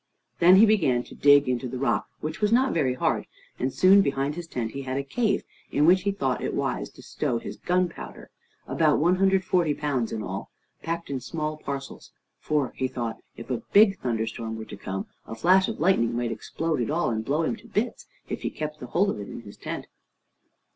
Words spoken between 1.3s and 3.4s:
into the rock, which was not very hard,